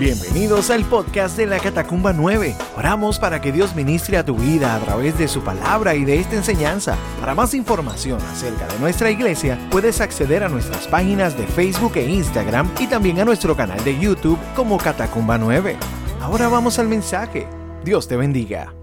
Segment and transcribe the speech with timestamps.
[0.00, 2.56] Bienvenidos al podcast de la Catacumba 9.
[2.76, 6.18] Oramos para que Dios ministre a tu vida a través de su palabra y de
[6.18, 6.98] esta enseñanza.
[7.20, 12.10] Para más información acerca de nuestra iglesia, puedes acceder a nuestras páginas de Facebook e
[12.10, 15.76] Instagram y también a nuestro canal de YouTube como Catacumba 9.
[16.20, 17.46] Ahora vamos al mensaje.
[17.84, 18.74] Dios te bendiga.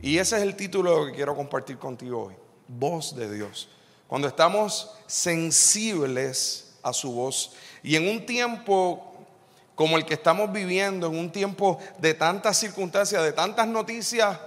[0.00, 2.34] Y ese es el título que quiero compartir contigo hoy.
[2.68, 3.68] Voz de Dios.
[4.06, 7.52] Cuando estamos sensibles a su voz
[7.82, 9.11] y en un tiempo
[9.82, 14.38] como el que estamos viviendo, en un tiempo de tantas circunstancias, de tantas noticias,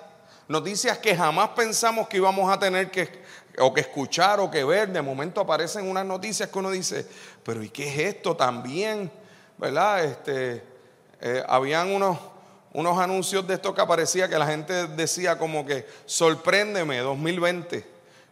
[0.48, 3.22] noticias que jamás pensamos que íbamos a tener que
[3.60, 7.06] o que escuchar o que ver, de momento aparecen unas noticias que uno dice,
[7.44, 9.12] pero ¿y qué es esto también?
[9.58, 10.06] ¿Verdad?
[10.06, 10.64] Este,
[11.20, 12.18] eh, habían unos,
[12.72, 17.86] unos anuncios de esto que aparecía que la gente decía como que sorpréndeme 2020.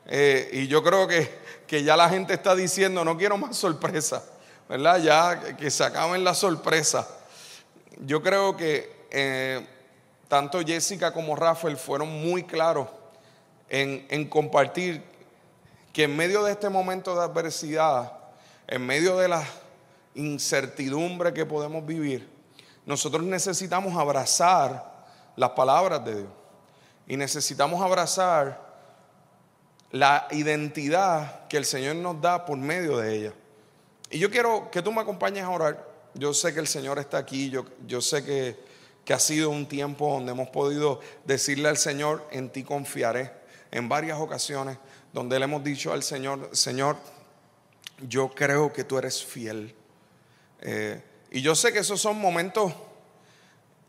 [0.06, 1.30] Eh, y yo creo que,
[1.68, 4.24] que ya la gente está diciendo, no quiero más sorpresa.
[4.70, 5.00] ¿Verdad?
[5.00, 7.08] Ya que se acaben las sorpresas.
[8.00, 9.68] Yo creo que eh,
[10.28, 12.88] tanto Jessica como Rafael fueron muy claros
[13.70, 15.04] en, en compartir
[15.92, 18.14] que en medio de este momento de adversidad,
[18.68, 19.44] en medio de la
[20.16, 22.28] incertidumbre que podemos vivir,
[22.86, 26.30] nosotros necesitamos abrazar las palabras de Dios
[27.08, 28.60] y necesitamos abrazar
[29.92, 33.34] la identidad que el Señor nos da por medio de ella.
[34.14, 35.88] Y yo quiero que tú me acompañes a orar.
[36.14, 38.56] Yo sé que el Señor está aquí, yo, yo sé que,
[39.04, 43.34] que ha sido un tiempo donde hemos podido decirle al Señor, en ti confiaré,
[43.72, 44.78] en varias ocasiones,
[45.14, 46.96] donde le hemos dicho al Señor, Señor,
[48.08, 49.74] yo creo que tú eres fiel.
[50.62, 52.72] Eh, y yo sé que esos son momentos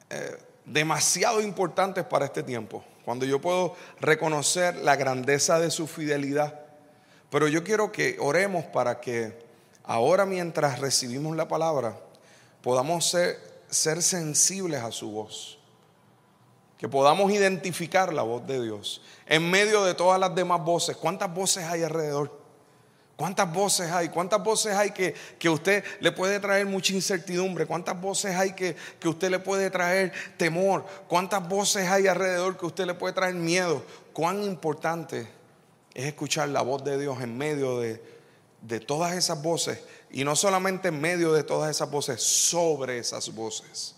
[0.09, 6.63] eh, demasiado importantes para este tiempo, cuando yo puedo reconocer la grandeza de su fidelidad.
[7.29, 9.45] Pero yo quiero que oremos para que
[9.85, 11.97] ahora mientras recibimos la palabra,
[12.63, 15.59] podamos ser, sensibles a su voz.
[16.79, 20.97] Que podamos identificar la voz de Dios en medio de todas las demás voces.
[20.97, 22.31] ¿Cuántas voces hay alrededor?
[23.17, 24.09] ¿Cuántas voces hay?
[24.09, 27.65] ¿Cuántas voces hay que, que usted le puede traer mucha incertidumbre?
[27.65, 30.85] ¿Cuántas voces hay que, que usted le puede traer temor?
[31.09, 33.83] ¿Cuántas voces hay alrededor que usted le puede traer miedo?
[34.13, 35.29] ¿Cuán importante
[35.95, 38.14] es escuchar la voz de Dios en medio de,
[38.67, 39.79] de todas esas voces
[40.11, 43.95] y no solamente en medio de todas esas voces, sobre esas voces.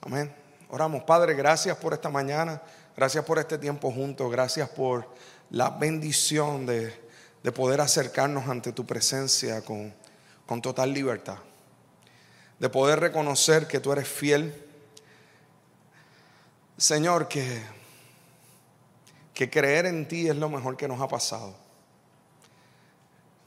[0.00, 0.34] Amén.
[0.70, 2.62] Oramos, Padre, gracias por esta mañana,
[2.96, 5.06] gracias por este tiempo juntos, gracias por
[5.50, 6.94] la bendición de,
[7.42, 9.94] de poder acercarnos ante tu presencia con,
[10.46, 11.38] con total libertad,
[12.58, 14.64] de poder reconocer que tú eres fiel.
[16.78, 17.60] Señor, que,
[19.34, 21.67] que creer en ti es lo mejor que nos ha pasado.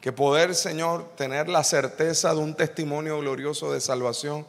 [0.02, 4.48] Que poder, Señor, tener la certeza de un testimonio glorioso de salvación,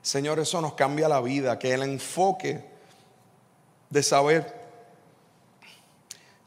[0.00, 1.58] Señor, eso nos cambia la vida.
[1.58, 2.64] Que el enfoque
[3.90, 4.58] de saber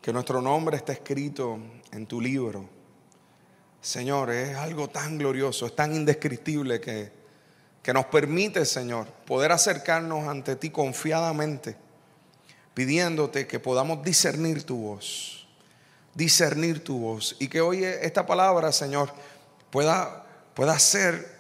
[0.01, 1.59] que nuestro nombre está escrito
[1.91, 2.67] en tu libro,
[3.81, 7.11] Señor, es algo tan glorioso, es tan indescriptible que,
[7.83, 11.75] que nos permite, Señor, poder acercarnos ante ti confiadamente,
[12.73, 15.42] pidiéndote que podamos discernir tu voz
[16.13, 17.35] discernir tu voz.
[17.39, 19.11] Y que hoy esta palabra, Señor,
[19.69, 21.33] pueda, pueda ser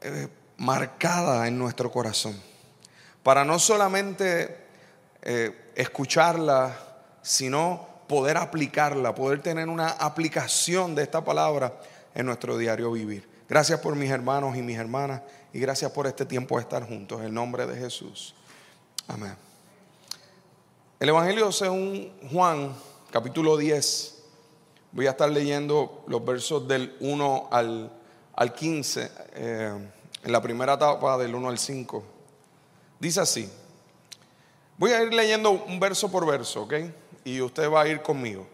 [0.00, 2.40] eh, marcada en nuestro corazón.
[3.22, 4.56] Para no solamente
[5.22, 6.76] eh, escucharla,
[7.22, 11.74] sino poder aplicarla, poder tener una aplicación de esta palabra
[12.14, 13.28] en nuestro diario vivir.
[13.48, 17.22] Gracias por mis hermanos y mis hermanas y gracias por este tiempo de estar juntos.
[17.22, 18.34] En nombre de Jesús.
[19.08, 19.45] Amén.
[20.98, 22.74] El Evangelio según Juan,
[23.10, 24.14] capítulo 10.
[24.92, 27.92] Voy a estar leyendo los versos del 1 al,
[28.34, 29.78] al 15, eh,
[30.24, 32.02] en la primera etapa del 1 al 5.
[32.98, 33.46] Dice así.
[34.78, 36.72] Voy a ir leyendo un verso por verso, ¿ok?
[37.26, 38.46] Y usted va a ir conmigo.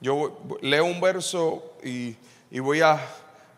[0.00, 2.14] Yo leo un verso y,
[2.60, 3.04] voy, a,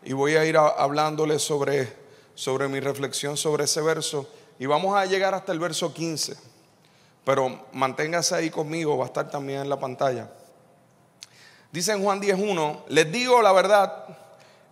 [0.04, 1.94] y voy a ir hablándole sobre,
[2.34, 4.26] sobre mi reflexión sobre ese verso.
[4.58, 6.51] Y vamos a llegar hasta el verso 15
[7.24, 10.30] pero manténgase ahí conmigo, va a estar también en la pantalla.
[11.70, 14.06] Dice en Juan 10.1, les digo la verdad,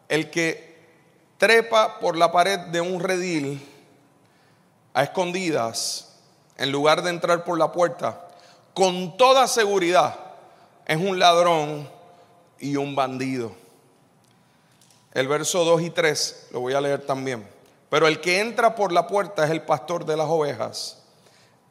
[0.09, 0.79] el que
[1.39, 3.67] trepa por la pared de un redil
[4.93, 6.19] a escondidas,
[6.59, 8.29] en lugar de entrar por la puerta,
[8.75, 10.15] con toda seguridad
[10.87, 11.89] es un ladrón
[12.59, 13.53] y un bandido.
[15.13, 17.49] El verso 2 y 3 lo voy a leer también.
[17.89, 21.00] Pero el que entra por la puerta es el pastor de las ovejas.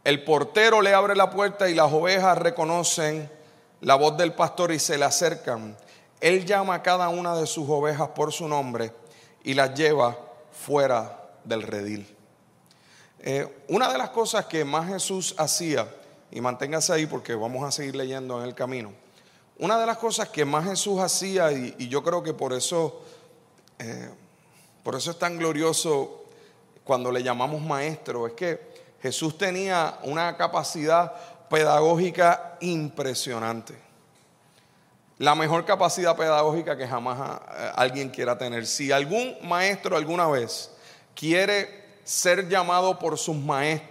[0.04, 3.30] El portero le abre la puerta y las ovejas reconocen
[3.82, 5.76] la voz del pastor y se le acercan.
[6.22, 8.94] Él llama a cada una de sus ovejas por su nombre
[9.44, 10.18] y las lleva
[10.52, 12.08] fuera del redil.
[13.22, 15.88] Eh, una de las cosas que más Jesús hacía,
[16.32, 18.94] y manténgase ahí porque vamos a seguir leyendo en el camino,
[19.58, 23.02] una de las cosas que más Jesús hacía, y, yo creo que por eso,
[23.78, 24.10] eh,
[24.84, 26.24] por eso es tan glorioso
[26.86, 28.69] cuando le llamamos maestro, es que
[29.02, 31.14] Jesús tenía una capacidad
[31.50, 33.76] pedagógica impresionante.
[35.18, 38.66] La mejor capacidad pedagógica que jamás eh, alguien quiera tener.
[38.66, 40.72] Si algún maestro alguna vez
[41.14, 43.36] quiere ser llamado por sus,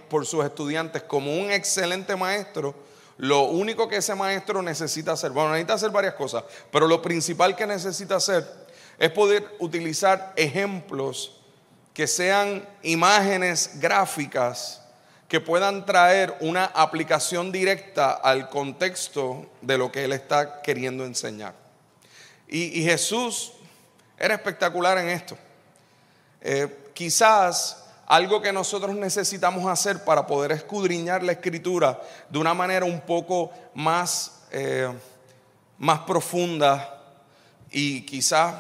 [0.09, 2.75] por sus estudiantes como un excelente maestro,
[3.19, 7.55] lo único que ese maestro necesita hacer, bueno, necesita hacer varias cosas, pero lo principal
[7.55, 8.47] que necesita hacer
[8.99, 11.41] es poder utilizar ejemplos
[11.93, 14.83] que sean imágenes gráficas
[15.29, 21.55] que puedan traer una aplicación directa al contexto de lo que él está queriendo enseñar.
[22.49, 23.53] Y, Jesús
[24.19, 25.37] era espectacular en esto.
[26.41, 32.01] Eh, quizás algo que nosotros necesitamos hacer para poder escudriñar la escritura
[32.31, 34.91] de una manera un poco más, eh,
[35.77, 37.03] más profunda
[37.71, 38.55] y quizás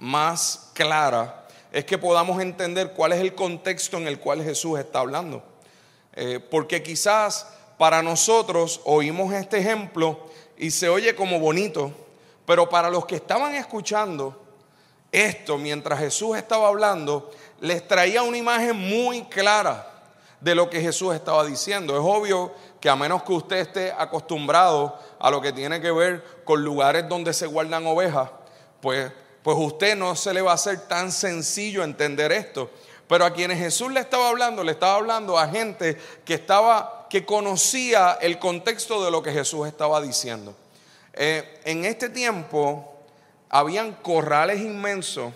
[0.00, 4.98] más clara, es que podamos entender cuál es el contexto en el cual Jesús está
[4.98, 5.51] hablando.
[6.14, 7.46] Eh, porque quizás
[7.78, 10.18] para nosotros oímos este ejemplo
[10.56, 11.92] y se oye como bonito,
[12.44, 14.38] pero para los que estaban escuchando
[15.10, 17.30] esto mientras Jesús estaba hablando,
[17.60, 19.88] les traía una imagen muy clara
[20.40, 21.94] de lo que Jesús estaba diciendo.
[21.94, 26.42] Es obvio que a menos que usted esté acostumbrado a lo que tiene que ver
[26.44, 28.30] con lugares donde se guardan ovejas,
[28.80, 29.12] pues,
[29.42, 32.70] pues usted no se le va a hacer tan sencillo entender esto.
[33.12, 37.26] Pero a quienes Jesús le estaba hablando, le estaba hablando a gente que estaba, que
[37.26, 40.56] conocía el contexto de lo que Jesús estaba diciendo.
[41.12, 42.90] Eh, en este tiempo
[43.50, 45.34] habían corrales inmensos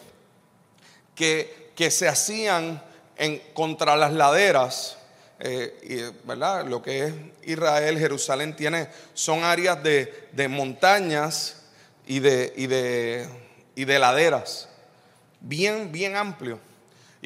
[1.14, 2.82] que, que se hacían
[3.19, 4.96] en, contra las laderas.
[5.38, 6.64] Eh, ¿verdad?
[6.64, 11.64] Lo que es Israel, Jerusalén tiene, son áreas de, de montañas
[12.06, 13.29] y de, y, de,
[13.75, 14.70] y de laderas,
[15.40, 16.58] bien, bien amplio.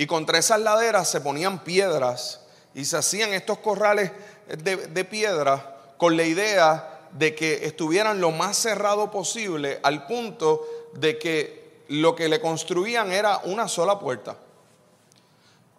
[0.01, 2.41] Y contra esas laderas se ponían piedras
[2.73, 4.11] y se hacían estos corrales
[4.49, 11.19] de, piedra con la idea de que estuvieran lo más cerrado posible al punto de
[11.19, 14.39] que lo que le construían era una sola puerta.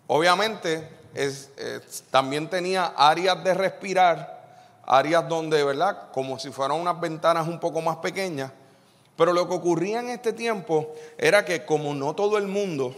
[0.05, 0.87] Obviamente
[2.11, 6.11] también tenía áreas de respirar, áreas donde, ¿verdad?
[6.11, 8.51] Como si fueran unas ventanas un poco más pequeñas.
[9.17, 12.95] Pero lo que ocurría en este tiempo era que como no todo el mundo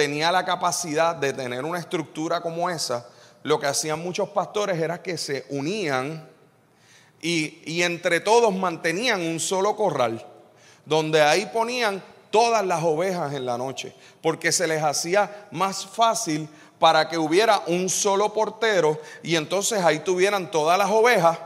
[0.00, 3.06] tenía la capacidad de tener una estructura como esa,
[3.42, 6.26] lo que hacían muchos pastores era que se unían
[7.20, 10.26] y, entre todos mantenían un solo corral,
[10.86, 16.48] donde ahí ponían todas las ovejas en la noche, porque se les hacía más fácil
[16.78, 21.38] para que hubiera un solo portero y entonces ahí tuvieran todas las ovejas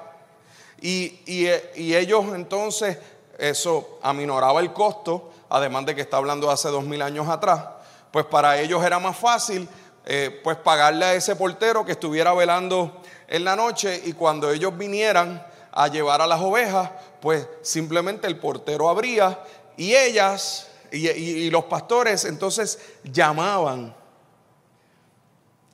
[0.81, 2.99] y, y, ellos entonces
[3.37, 7.74] eso aminoraba el costo, además de que está hablando hace dos mil años atrás,
[8.15, 9.69] pues para ellos era más fácil
[10.05, 14.79] eh, pues pagarle a ese portero que estuviera velando en la noche y cuando ellos
[14.79, 19.43] vinieran a llevar a las ovejas, pues simplemente el portero abría
[19.77, 23.93] y ellas y, los pastores entonces llamaban.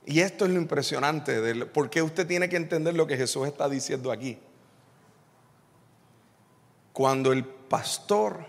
[0.07, 4.11] Y esto es lo impresionante, porque usted tiene que entender lo que Jesús está diciendo
[4.11, 4.39] aquí.
[6.91, 8.43] Cuando el pastor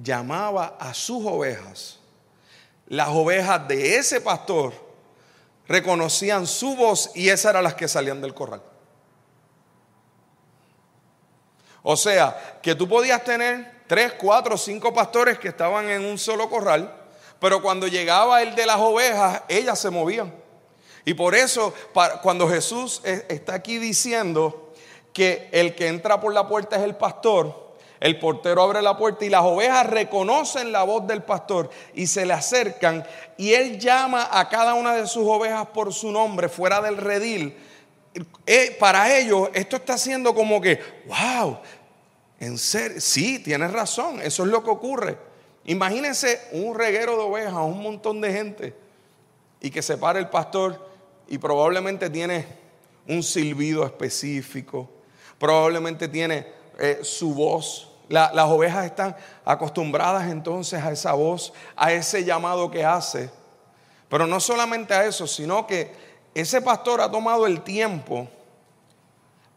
[0.00, 1.99] llamaba a sus ovejas,
[2.90, 4.72] las ovejas de ese pastor
[5.68, 8.60] reconocían su voz y esas eran las que salían del corral.
[11.82, 16.50] O sea, que tú podías tener tres, cuatro, cinco pastores que estaban en un solo
[16.50, 16.92] corral,
[17.38, 20.34] pero cuando llegaba el de las ovejas, ellas se movían.
[21.04, 21.72] Y por eso,
[22.22, 24.72] cuando Jesús está aquí diciendo
[25.12, 27.69] que el que entra por la puerta es el pastor,
[28.00, 32.24] el portero abre la puerta y las ovejas reconocen la voz del pastor y se
[32.24, 36.80] le acercan y él llama a cada una de sus ovejas por su nombre fuera
[36.80, 37.54] del redil.
[38.46, 41.58] Eh, para ellos esto está haciendo como que, wow,
[42.40, 45.18] en serio, sí, tienes razón, eso es lo que ocurre.
[45.66, 48.74] Imagínense un reguero de ovejas, un montón de gente
[49.60, 50.88] y que se pare el pastor
[51.28, 52.46] y probablemente tiene
[53.06, 54.88] un silbido específico,
[55.38, 56.46] probablemente tiene
[56.78, 62.84] eh, su voz las ovejas están acostumbradas entonces a esa voz, a ese llamado que
[62.84, 63.30] hace.
[64.08, 65.94] Pero no solamente a eso, sino que
[66.34, 68.28] ese pastor ha tomado el tiempo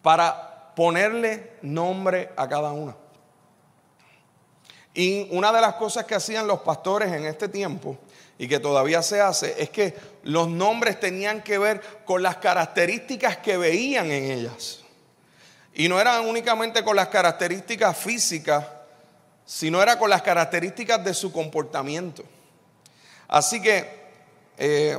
[0.03, 2.95] para ponerle nombre a cada una.
[4.93, 7.97] Y una de las cosas que hacían los pastores en este tiempo
[8.37, 13.37] y que todavía se hace es que los nombres tenían que ver con las características
[13.37, 14.82] que veían en ellas.
[15.73, 18.65] Y no eran únicamente con las características físicas,
[19.45, 22.23] sino era con las características de su comportamiento.
[23.27, 24.03] Así que
[24.57, 24.97] eh,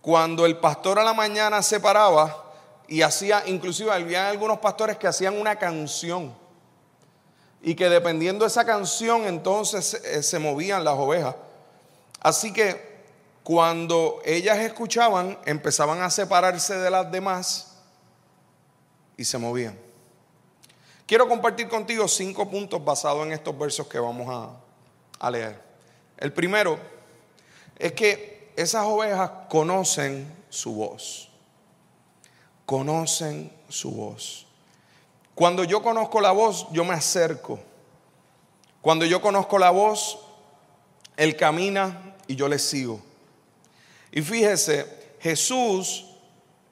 [0.00, 2.44] cuando el pastor a la mañana se paraba
[2.88, 6.34] y hacía, inclusive había algunos pastores que hacían una canción
[7.62, 11.34] y que dependiendo de esa canción entonces eh, se movían las ovejas.
[12.20, 12.90] Así que
[13.42, 17.69] cuando ellas escuchaban empezaban a separarse de las demás
[19.20, 19.78] y se movían.
[21.04, 24.58] Quiero compartir contigo cinco puntos basados en estos versos que vamos a,
[25.18, 25.60] a leer.
[26.16, 26.78] El primero
[27.78, 31.28] es que esas ovejas conocen su voz.
[32.64, 34.46] Conocen su voz.
[35.34, 37.60] Cuando yo conozco la voz, yo me acerco.
[38.80, 40.18] Cuando yo conozco la voz,
[41.18, 43.02] Él camina y yo le sigo.
[44.12, 44.86] Y fíjese,
[45.20, 46.06] Jesús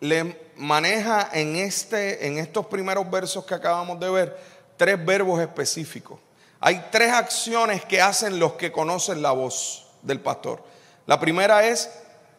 [0.01, 4.39] le maneja en, este, en estos primeros versos que acabamos de ver
[4.77, 6.19] tres verbos específicos.
[6.61, 10.63] Hay tres acciones que hacen los que conocen la voz del pastor.
[11.07, 11.89] La primera es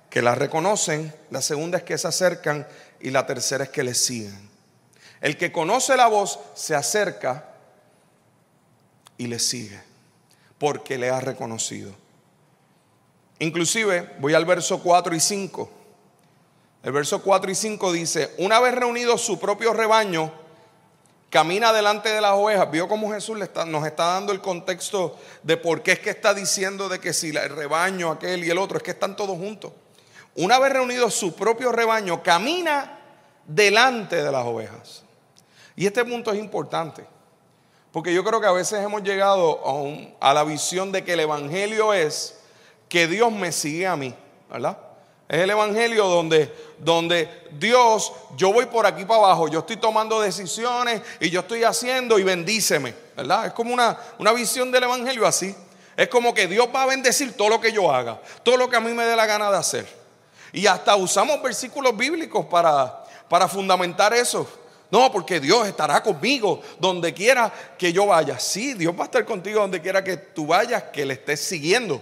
[0.09, 2.67] que la reconocen, la segunda es que se acercan
[2.99, 4.49] y la tercera es que le siguen.
[5.21, 7.45] El que conoce la voz se acerca
[9.17, 9.79] y le sigue,
[10.57, 11.93] porque le ha reconocido.
[13.39, 15.78] Inclusive, voy al verso 4 y 5.
[16.81, 20.31] El verso 4 y 5 dice, una vez reunido su propio rebaño,
[21.29, 22.71] camina delante de las ovejas.
[22.71, 26.87] Vio cómo Jesús nos está dando el contexto de por qué es que está diciendo
[26.87, 29.73] de que si el rebaño, aquel y el otro, es que están todos juntos.
[30.35, 32.99] Una vez reunido su propio rebaño, camina
[33.45, 35.03] delante de las ovejas.
[35.75, 37.05] Y este punto es importante,
[37.91, 39.61] porque yo creo que a veces hemos llegado
[40.21, 42.39] a, a la visión de que el Evangelio es
[42.87, 44.13] que Dios me sigue a mí,
[44.49, 44.77] ¿verdad?
[45.29, 50.19] Es el Evangelio donde, donde Dios, yo voy por aquí para abajo, yo estoy tomando
[50.19, 53.45] decisiones y yo estoy haciendo y bendíceme, ¿verdad?
[53.45, 55.55] Es como una, una visión del Evangelio así.
[55.95, 58.77] Es como que Dios va a bendecir todo lo que yo haga, todo lo que
[58.77, 59.87] a mí me dé la gana de hacer.
[60.51, 64.47] Y hasta usamos versículos bíblicos para, para fundamentar eso.
[64.89, 68.39] No, porque Dios estará conmigo donde quiera que yo vaya.
[68.39, 72.01] Sí, Dios va a estar contigo donde quiera que tú vayas, que le estés siguiendo.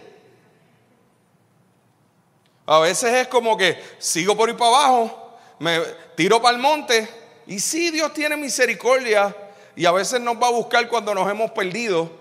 [2.67, 5.79] A veces es como que sigo por ir para abajo, me
[6.15, 7.07] tiro para el monte
[7.47, 9.35] y sí, Dios tiene misericordia
[9.73, 12.11] y a veces nos va a buscar cuando nos hemos perdido,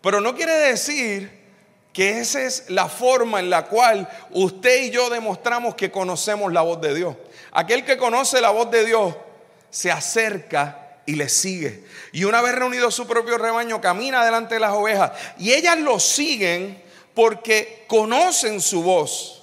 [0.00, 1.38] pero no quiere decir
[1.92, 6.62] que esa es la forma en la cual usted y yo demostramos que conocemos la
[6.62, 7.16] voz de Dios.
[7.52, 9.14] Aquel que conoce la voz de Dios
[9.68, 11.84] se acerca y le sigue.
[12.12, 15.12] Y una vez reunido su propio rebaño, camina delante de las ovejas.
[15.38, 16.80] Y ellas lo siguen
[17.14, 19.39] porque conocen su voz.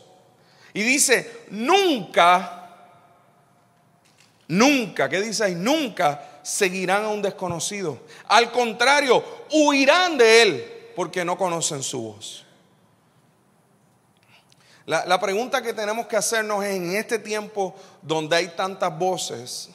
[0.78, 2.70] Y dice, nunca,
[4.48, 5.56] nunca, ¿qué dice ahí?
[5.56, 8.02] Nunca seguirán a un desconocido.
[8.28, 12.46] Al contrario, huirán de él porque no conocen su voz.
[14.86, 19.70] La, la, pregunta que tenemos que hacernos es en este tiempo donde hay tantas voces,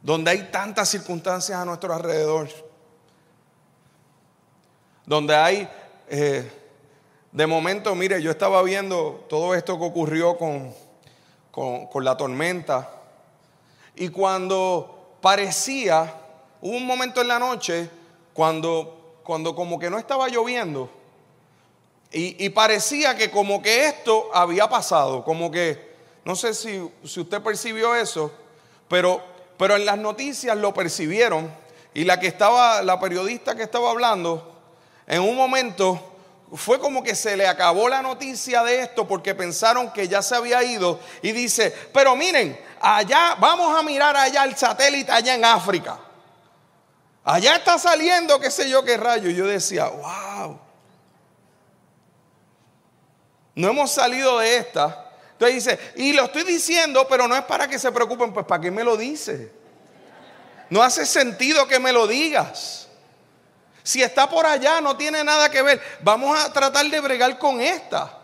[0.00, 2.48] donde hay tantas circunstancias a nuestro alrededor,
[5.04, 5.68] donde hay,
[6.06, 6.61] eh,
[7.32, 10.74] de momento, mire, yo estaba viendo todo esto que ocurrió con,
[11.50, 12.90] con, la tormenta,
[13.96, 16.14] y cuando parecía,
[16.60, 17.88] hubo un momento en la noche,
[18.32, 20.90] cuando, cuando como que no estaba lloviendo,
[22.10, 25.92] y, y, parecía que como que esto había pasado, como que,
[26.26, 28.30] no sé si, si usted percibió eso,
[28.86, 31.48] pero pero en las noticias lo percibieron.
[31.94, 34.60] Y la que estaba, la periodista que estaba hablando,
[35.06, 36.11] en un momento
[36.54, 40.34] fue como que se le acabó la noticia de esto porque pensaron que ya se
[40.34, 45.44] había ido y dice, pero miren, allá, vamos a mirar allá el satélite allá en
[45.44, 45.98] África.
[47.24, 49.30] Allá está saliendo qué sé yo qué rayo.
[49.30, 50.58] Y yo decía, wow.
[53.54, 55.10] No hemos salido de esta.
[55.32, 58.60] Entonces dice, y lo estoy diciendo, pero no es para que se preocupen, pues ¿para
[58.60, 59.52] qué me lo dice?
[60.68, 62.81] No hace sentido que me lo digas.
[63.82, 65.80] Si está por allá, no tiene nada que ver.
[66.00, 68.18] Vamos a tratar de bregar con esta.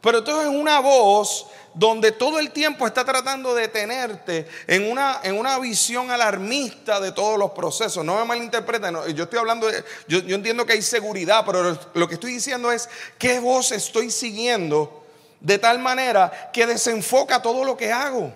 [0.00, 5.20] Pero esto es una voz donde todo el tiempo está tratando de tenerte en una,
[5.22, 8.04] en una visión alarmista de todos los procesos.
[8.04, 12.08] No me malinterpreten, yo estoy hablando, de, yo, yo entiendo que hay seguridad, pero lo
[12.08, 15.04] que estoy diciendo es qué voz estoy siguiendo
[15.40, 18.32] de tal manera que desenfoca todo lo que hago.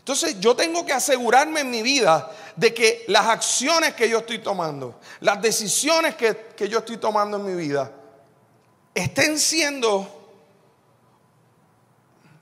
[0.00, 4.38] Entonces yo tengo que asegurarme en mi vida de que las acciones que yo estoy
[4.38, 7.92] tomando, las decisiones que, que yo estoy tomando en mi vida,
[8.94, 10.08] estén siendo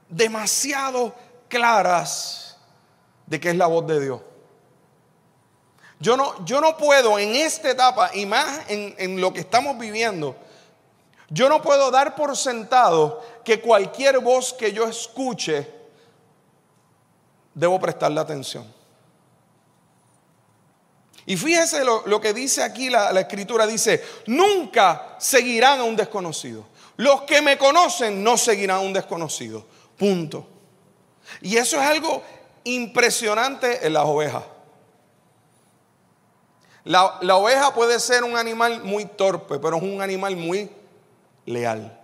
[0.08, 1.12] demasiado
[1.48, 2.56] claras
[3.26, 4.20] de que es la voz de Dios.
[5.98, 9.76] Yo no, yo no puedo en esta etapa y más en, en lo que estamos
[9.76, 10.36] viviendo,
[11.28, 15.77] yo no puedo dar por sentado que cualquier voz que yo escuche
[17.58, 18.64] debo prestarle atención.
[21.26, 26.64] Y fíjese lo, que dice aquí la, la, escritura, dice, nunca seguirán a un desconocido.
[26.96, 29.66] Los que me conocen no seguirán a un desconocido.
[29.98, 30.46] Punto.
[31.42, 32.22] Y eso es algo
[32.64, 34.44] impresionante en las ovejas.
[36.84, 40.70] La, la oveja puede ser un animal muy torpe, pero es un animal muy
[41.44, 41.97] leal.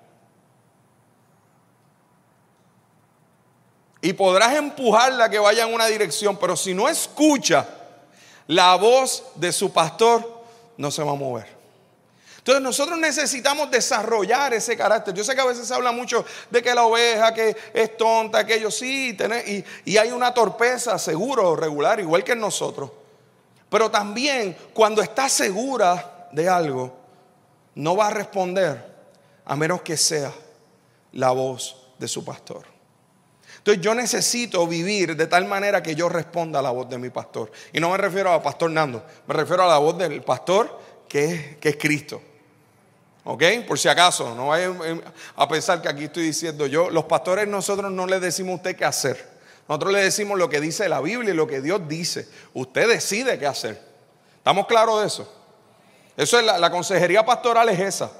[4.04, 7.66] Y podrás empujarla que vaya en una dirección, pero si no escucha
[8.46, 10.44] la voz de su pastor,
[10.76, 11.48] no se va a mover.
[12.36, 15.14] Entonces nosotros necesitamos desarrollar ese carácter.
[15.14, 18.40] Yo sé que a veces se habla mucho de que la oveja que es tonta,
[18.40, 22.90] aquello sí, y, y hay una torpeza seguro, regular, igual que en nosotros.
[23.70, 26.94] Pero también cuando está segura de algo,
[27.74, 28.84] no va a responder
[29.46, 30.30] a menos que sea
[31.12, 32.73] la voz de su pastor.
[33.64, 37.08] Entonces yo necesito vivir de tal manera que yo responda a la voz de mi
[37.08, 37.50] pastor.
[37.72, 40.78] Y no me refiero a pastor Nando, me refiero a la voz del pastor
[41.08, 42.20] que es, que es Cristo.
[43.24, 43.42] ¿Ok?
[43.66, 45.02] Por si acaso, no vayan
[45.34, 46.90] a pensar que aquí estoy diciendo yo.
[46.90, 49.30] Los pastores nosotros no le decimos a usted qué hacer.
[49.66, 52.28] Nosotros le decimos lo que dice la Biblia y lo que Dios dice.
[52.52, 53.80] Usted decide qué hacer.
[54.36, 55.32] ¿Estamos claros de eso?
[56.18, 58.12] Eso es la, la consejería pastoral es esa.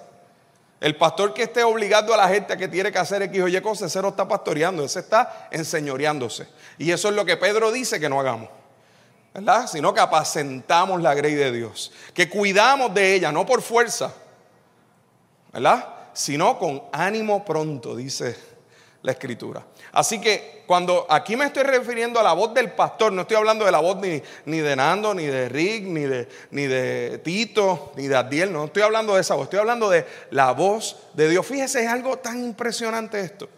[0.81, 3.49] El pastor que esté obligando a la gente a que tiene que hacer X o
[3.49, 6.47] Y cosas, ese no está pastoreando, ese está enseñoreándose.
[6.79, 8.51] Y eso es lo que Pedro dice que no hagamos.
[9.33, 9.67] ¿Verdad?
[9.67, 11.91] Sino que apacentamos la grey de Dios.
[12.13, 14.13] Que cuidamos de ella, no por fuerza.
[15.53, 15.89] ¿Verdad?
[16.13, 18.37] Sino con ánimo pronto, dice
[19.03, 19.65] la escritura.
[19.95, 23.65] Así que cuando aquí me estoy refiriendo a la voz del pastor, no estoy hablando
[23.65, 27.93] de la voz ni, ni de Nando, ni de Rick, ni de, ni de Tito,
[27.97, 31.29] ni de Adiel, no estoy hablando de esa voz, estoy hablando de la voz de
[31.29, 31.47] Dios.
[31.47, 33.49] Fíjese, es algo tan impresionante esto.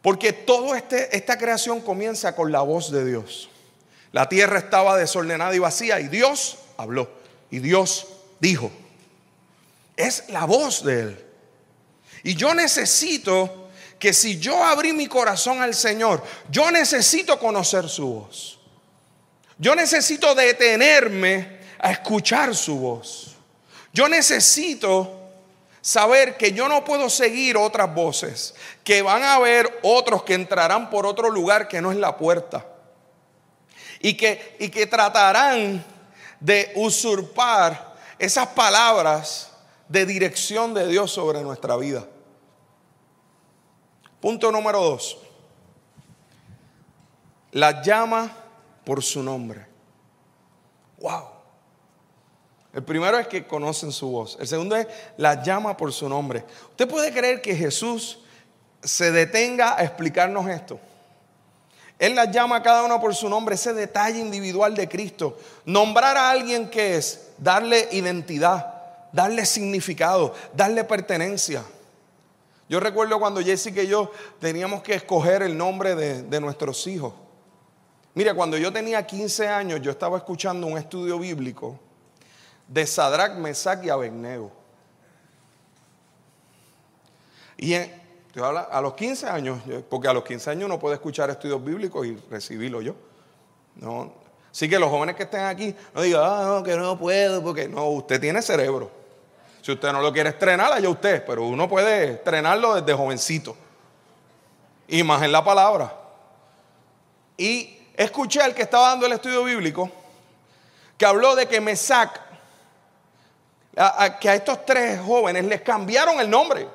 [0.00, 3.50] Porque toda este, esta creación comienza con la voz de Dios.
[4.12, 7.08] La tierra estaba desordenada y vacía y Dios habló
[7.50, 8.06] y Dios
[8.38, 8.70] dijo.
[9.96, 11.24] Es la voz de Él.
[12.22, 13.61] Y yo necesito
[14.02, 18.58] que si yo abrí mi corazón al Señor, yo necesito conocer su voz.
[19.58, 23.36] Yo necesito detenerme a escuchar su voz.
[23.92, 25.20] Yo necesito
[25.80, 30.90] saber que yo no puedo seguir otras voces, que van a haber otros que entrarán
[30.90, 32.66] por otro lugar que no es la puerta.
[34.00, 35.84] Y que, y que tratarán
[36.40, 39.52] de usurpar esas palabras
[39.86, 42.04] de dirección de Dios sobre nuestra vida.
[44.22, 45.18] Punto número dos.
[47.50, 48.30] La llama
[48.84, 49.66] por su nombre.
[51.00, 51.24] Wow.
[52.72, 54.38] El primero es que conocen su voz.
[54.38, 56.44] El segundo es la llama por su nombre.
[56.70, 58.20] Usted puede creer que Jesús
[58.80, 60.78] se detenga a explicarnos esto.
[61.98, 65.36] Él la llama a cada uno por su nombre, ese detalle individual de Cristo.
[65.64, 68.72] Nombrar a alguien que es darle identidad,
[69.10, 71.64] darle significado, darle pertenencia.
[72.68, 77.12] Yo recuerdo cuando Jessica y yo teníamos que escoger el nombre de, nuestros hijos.
[78.14, 81.78] Mira, cuando yo tenía 15 años, yo estaba escuchando un estudio bíblico
[82.68, 84.50] de Sadrach, Mesach y Abednego.
[87.58, 92.06] Y a los 15 años, porque a los 15 años no puedo escuchar estudios bíblicos
[92.06, 92.94] y recibirlo yo.
[93.76, 94.12] No.
[94.50, 97.68] Así que los jóvenes que estén aquí, no digan, ah, no, que no puedo, porque
[97.68, 99.01] no, usted tiene cerebro.
[99.62, 103.56] Si usted no lo quiere estrenar, allá usted, pero uno puede estrenarlo desde jovencito.
[104.88, 105.94] Y más en la palabra.
[107.36, 109.90] Y escuché al que estaba dando el estudio bíblico
[110.98, 112.20] que habló de que Mesac,
[114.20, 116.68] que a estos tres jóvenes les cambiaron el nombre.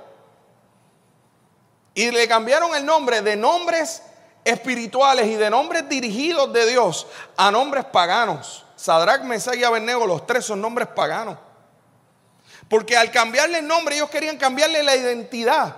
[1.93, 4.01] Y le cambiaron el nombre de nombres
[4.43, 8.65] espirituales y de nombres dirigidos de Dios a nombres paganos.
[8.75, 11.37] Sadrach, Mesach y Abednego, los tres son nombres paganos.
[12.69, 15.75] Porque al cambiarle el nombre, ellos querían cambiarle la identidad.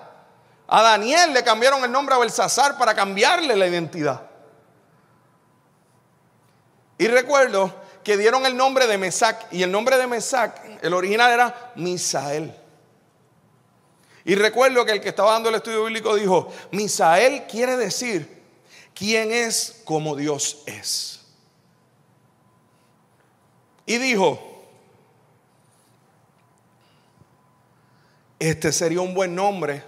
[0.68, 4.22] A Daniel le cambiaron el nombre a Belsasar para cambiarle la identidad.
[6.98, 7.74] Y recuerdo
[8.04, 9.48] que dieron el nombre de Mesac.
[9.52, 12.54] Y el nombre de Mesac, el original era Misael.
[14.26, 18.40] Y recuerdo que el que estaba dando el estudio bíblico dijo, Misael quiere decir
[19.00, 21.22] ¿quién es como Dios es?
[23.86, 24.49] Y dijo,
[28.40, 29.84] este sería un buen nombre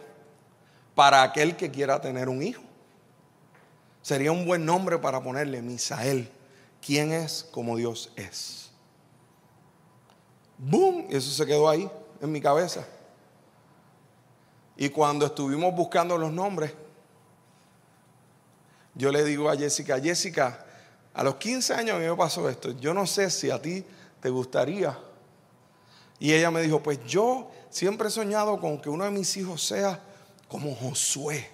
[0.93, 2.61] para aquel que quiera tener un hijo.
[4.01, 6.29] Sería un buen nombre para ponerle Misael.
[6.85, 8.71] ¿Quién es como Dios es?
[10.57, 11.05] ¡Boom!
[11.09, 12.85] Eso se quedó ahí en mi cabeza.
[14.75, 16.73] Y cuando estuvimos buscando los nombres,
[18.95, 20.65] yo le digo a Jessica, Jessica,
[21.13, 22.71] a los 15 años a mí me pasó esto.
[22.71, 23.85] Yo no sé si a ti
[24.19, 24.97] te gustaría.
[26.19, 29.65] Y ella me dijo, pues yo siempre he soñado con que uno de mis hijos
[29.65, 29.99] sea
[30.47, 31.49] como Josué.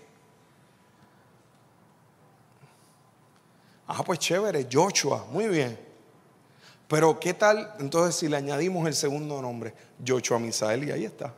[3.87, 5.79] Ah, pues chévere, Joshua, muy bien.
[6.87, 9.73] Pero ¿qué tal entonces si le añadimos el segundo nombre?
[10.05, 11.33] Joshua Misael y ahí está.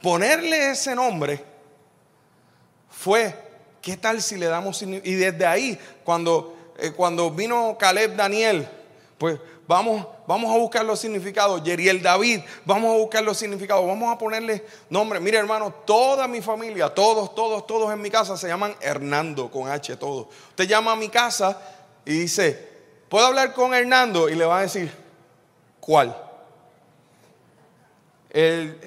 [0.00, 1.42] Ponerle ese nombre
[2.90, 3.34] fue,
[3.82, 8.68] ¿qué tal si le damos Y desde ahí, cuando, eh, cuando vino Caleb Daniel,
[9.18, 11.62] pues vamos, vamos a buscar los significados.
[11.62, 13.86] Yeriel David, vamos a buscar los significados.
[13.86, 15.20] Vamos a ponerle nombre.
[15.20, 19.68] Mire, hermano, toda mi familia, todos, todos, todos en mi casa se llaman Hernando con
[19.68, 20.26] H, todos.
[20.50, 21.60] Usted llama a mi casa
[22.04, 22.68] y dice,
[23.08, 24.28] ¿puedo hablar con Hernando?
[24.28, 24.92] Y le va a decir,
[25.80, 26.14] ¿cuál?
[28.28, 28.78] El,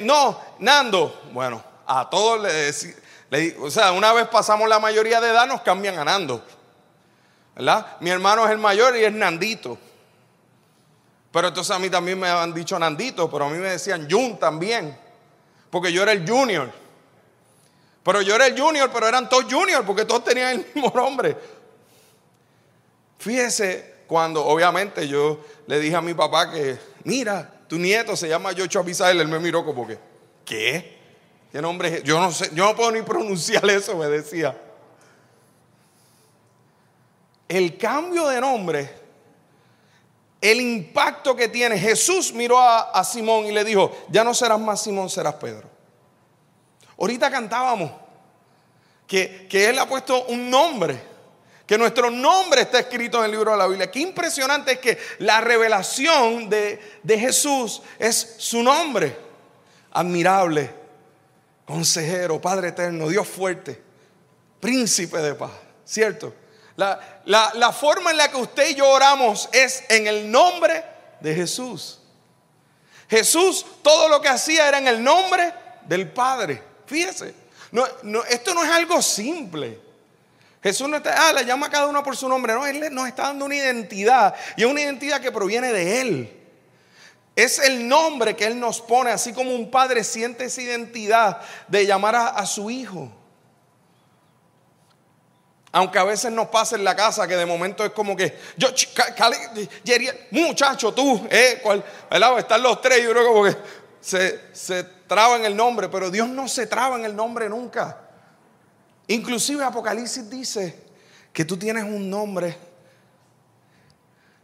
[0.00, 1.20] no, Nando.
[1.32, 2.96] Bueno, a todos le decimos.
[3.60, 6.42] O sea, una vez pasamos la mayoría de edad, nos cambian a Nando.
[7.56, 7.96] ¿Verdad?
[8.00, 9.78] Mi hermano es el mayor y es Nandito.
[11.32, 14.38] Pero entonces a mí también me han dicho Nandito, pero a mí me decían Jun
[14.38, 14.96] también.
[15.70, 16.70] Porque yo era el junior.
[18.02, 21.36] Pero yo era el junior, pero eran todos junior, porque todos tenían el mismo nombre.
[23.18, 28.52] Fíjese cuando, obviamente, yo le dije a mi papá que, mira, tu nieto se llama
[28.52, 29.20] Yocho Abisael.
[29.20, 29.98] Él me miró como que,
[30.44, 30.98] ¿qué?
[31.50, 32.02] ¿Qué nombre es?
[32.04, 34.56] Yo no sé, yo no puedo ni pronunciar eso, me decía.
[37.48, 38.90] El cambio de nombre,
[40.40, 41.78] el impacto que tiene.
[41.78, 45.68] Jesús miró a, Simón y le dijo, ya no serás más Simón, serás Pedro.
[46.98, 47.92] Ahorita cantábamos
[49.06, 51.16] que, que Él ha puesto un nombre
[51.66, 53.90] que nuestro nombre está escrito en el libro de la Biblia.
[53.90, 59.16] Qué impresionante es que la revelación de, Jesús es su nombre.
[59.90, 60.70] Admirable,
[61.64, 63.82] consejero, Padre eterno, Dios fuerte,
[64.60, 65.52] príncipe de paz,
[65.84, 66.32] ¿cierto?
[66.76, 70.84] La, la, forma en la que usted y yo oramos es en el nombre
[71.20, 72.00] de Jesús.
[73.08, 75.52] Jesús todo lo que hacía era en el nombre
[75.86, 76.62] del Padre.
[76.86, 77.34] Fíjese,
[77.72, 79.80] no, no, esto no es algo simple.
[80.62, 82.52] Jesús no está, ah, le llama a cada uno por su nombre.
[82.52, 84.34] No, Él nos está dando una identidad.
[84.56, 86.36] Y es una identidad que proviene de Él.
[87.36, 91.86] Es el nombre que Él nos pone, así como un padre siente esa identidad de
[91.86, 93.12] llamar a, su hijo.
[95.76, 98.68] Aunque a veces nos pasa en la casa que de momento es como que, yo,
[100.30, 101.62] muchacho, tú, eh.
[102.38, 103.54] Están los tres, yo creo que
[104.00, 108.08] se, se traba en el nombre, pero Dios no se traba en el nombre nunca.
[109.08, 110.82] Inclusive Apocalipsis dice
[111.30, 112.56] que tú tienes un nombre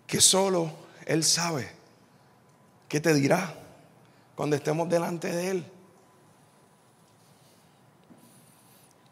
[0.07, 0.71] que solo
[1.07, 1.67] Él sabe.
[2.89, 3.55] ¿Qué te dirá
[4.35, 5.72] cuando estemos delante de Él?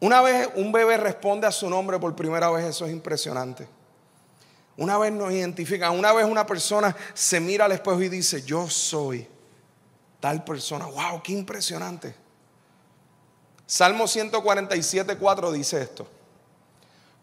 [0.01, 3.67] Una vez un bebé responde a su nombre por primera vez, eso es impresionante.
[4.75, 8.67] Una vez nos identifican, una vez una persona se mira al espejo y dice, yo
[8.67, 9.27] soy
[10.19, 10.87] tal persona.
[10.87, 11.21] ¡Wow!
[11.21, 12.15] ¡Qué impresionante!
[13.67, 16.07] Salmo 147, 4 dice esto.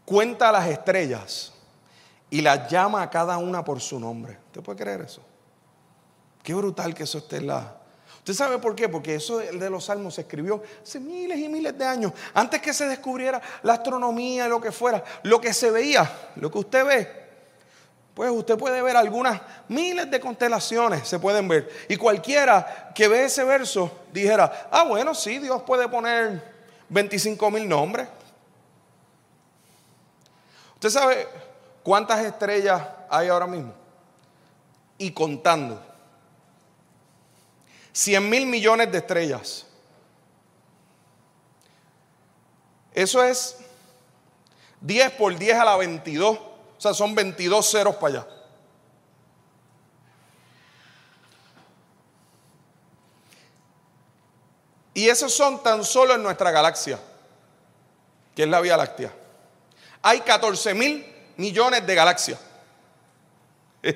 [0.05, 1.53] Cuenta las estrellas
[2.31, 4.38] y las llama a cada una por su nombre.
[4.47, 5.21] ¿Usted puede creer eso?
[6.45, 7.77] Qué brutal que eso esté en la...
[8.18, 8.88] ¿Usted sabe por qué?
[8.88, 12.12] Porque eso de los salmos se escribió hace miles y miles de años.
[12.35, 15.02] Antes que se descubriera la astronomía lo que fuera.
[15.22, 17.28] Lo que se veía, lo que usted ve,
[18.18, 21.70] pues usted puede ver algunas miles de constelaciones, se pueden ver.
[21.88, 26.42] Y cualquiera que ve ese verso dijera, ah, bueno, sí, Dios puede poner
[26.88, 28.09] 25 mil nombres.
[30.74, 31.28] ¿Usted sabe
[31.85, 33.72] cuántas estrellas hay ahora mismo?
[34.98, 35.88] Y contando.
[37.98, 39.66] 100 mil millones de estrellas.
[42.94, 43.56] Eso es
[44.80, 48.28] 10 por 10 a la 22 o sea, son 22 ceros para allá.
[54.94, 57.00] Y esos son tan solo en nuestra galaxia,
[58.37, 59.12] que es la Vía Láctea.
[60.02, 61.04] Hay 14 mil
[61.37, 62.38] millones de galaxias.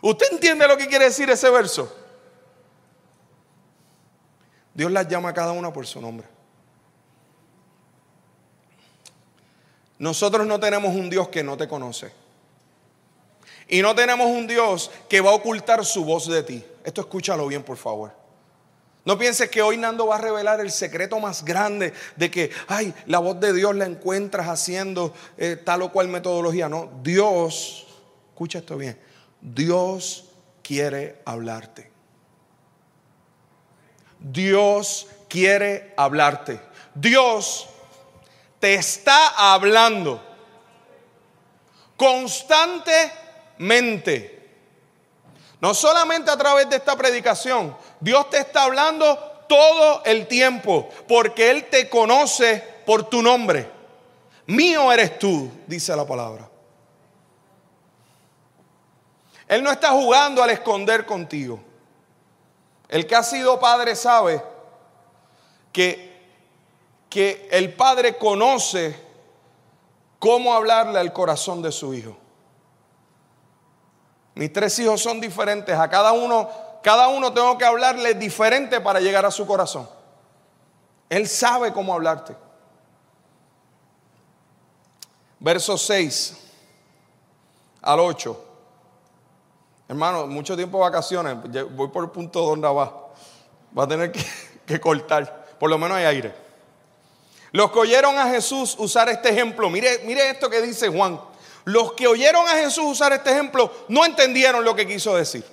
[0.00, 2.03] ¿Usted entiende lo que quiere decir ese verso?
[4.74, 6.26] Dios las llama a cada una por su nombre.
[10.04, 12.12] nosotros no tenemos un Dios que no te conoce.
[13.68, 16.64] Y no tenemos un Dios que va a ocultar su voz de ti.
[16.84, 18.12] Esto escúchalo bien, por favor.
[19.06, 22.92] No pienses que hoy Nando va a revelar el secreto más grande de que, ay,
[23.06, 26.68] la voz de Dios la encuentras haciendo eh, tal o cual metodología.
[26.68, 27.86] No, Dios,
[28.30, 28.98] escucha esto bien,
[29.40, 30.26] Dios
[30.62, 31.93] quiere hablarte.
[34.24, 36.58] Dios quiere hablarte.
[36.94, 37.68] Dios
[38.58, 40.22] te está hablando
[41.96, 44.32] constantemente.
[45.60, 51.50] No solamente a través de esta predicación, Dios te está hablando todo el tiempo, porque
[51.50, 53.70] Él te conoce por tu nombre.
[54.46, 56.48] Mío eres tú, dice la palabra.
[59.46, 61.73] Él no está jugando al esconder contigo.
[62.88, 64.42] El que ha sido padre sabe
[65.72, 66.28] que,
[67.08, 68.98] que el padre conoce
[70.18, 72.16] cómo hablarle al corazón de su hijo.
[74.34, 75.76] Mis tres hijos son diferentes.
[75.78, 76.48] A cada uno,
[76.82, 79.88] cada uno tengo que hablarle diferente para llegar a su corazón.
[81.08, 82.36] Él sabe cómo hablarte.
[85.38, 86.38] Verso 6
[87.82, 88.43] al 8.
[89.88, 91.36] Hermano, mucho tiempo de vacaciones.
[91.74, 93.10] Voy por el punto donde va.
[93.76, 94.12] Va a tener
[94.66, 95.46] que, cortar.
[95.58, 96.34] Por lo menos hay aire.
[97.52, 101.20] Los que oyeron a Jesús usar este ejemplo, mire, mire esto que dice Juan.
[101.64, 105.44] Los que oyeron a Jesús usar este ejemplo no entendieron lo que quiso decir.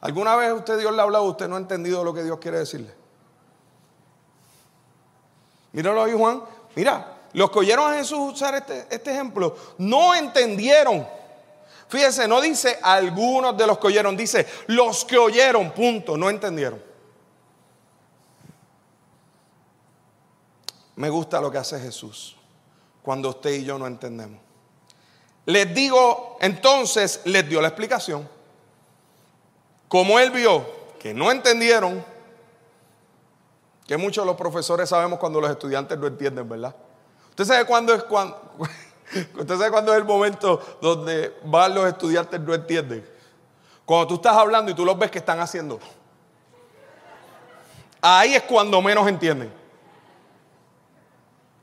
[0.00, 2.58] ¿Alguna vez usted Dios le ha hablado, usted no ha entendido lo que Dios quiere
[2.58, 2.92] decirle?
[5.72, 6.42] Míralo ahí, Juan.
[6.74, 11.06] Mira, los que oyeron a Jesús usar este, este ejemplo no entendieron.
[11.92, 16.82] Fíjese, no dice algunos de los que oyeron, dice los que oyeron, punto, no entendieron.
[20.96, 22.34] Me gusta lo que hace Jesús
[23.02, 24.40] cuando usted y yo no entendemos.
[25.44, 28.26] Les digo, entonces les dio la explicación.
[29.86, 30.64] Como él vio
[30.98, 32.02] que no entendieron,
[33.86, 36.74] que muchos de los profesores sabemos cuando los estudiantes no entienden, ¿verdad?
[37.28, 38.40] Usted sabe cuándo es cuando,
[39.34, 43.06] usted sabe cuándo es el momento donde van los estudiantes no entienden.
[43.84, 45.78] Cuando tú estás hablando y tú los ves que están haciendo.
[48.00, 49.52] Ahí es cuando menos entienden.